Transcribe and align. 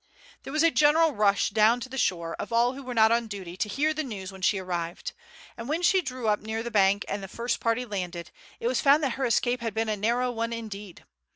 There 0.41 0.51
was 0.51 0.63
a 0.63 0.71
general 0.71 1.11
rush 1.11 1.51
down 1.51 1.79
to 1.81 1.87
the 1.87 1.95
shore 1.99 2.35
of 2.39 2.51
all 2.51 2.73
who 2.73 2.81
were 2.81 2.95
not 2.95 3.11
on 3.11 3.27
duty 3.27 3.55
to 3.57 3.69
hear 3.69 3.93
the 3.93 4.01
news 4.01 4.31
when 4.31 4.41
she 4.41 4.57
arrived; 4.57 5.13
and 5.55 5.69
when 5.69 5.83
she 5.83 6.01
drew 6.01 6.27
up 6.27 6.39
near 6.39 6.63
the 6.63 6.71
bank 6.71 7.05
and 7.07 7.21
the 7.21 7.27
first 7.27 7.59
party 7.59 7.85
landed, 7.85 8.31
it 8.59 8.65
was 8.67 8.81
found 8.81 9.03
that 9.03 9.11
her 9.13 9.25
escape 9.25 9.61
had 9.61 9.75
been 9.75 9.89
a 9.89 9.95
narrow 9.95 10.31
one 10.31 10.53
indeed. 10.53 11.05